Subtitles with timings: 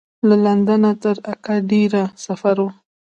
[0.27, 2.67] له لندنه تر اګادیره سفر و.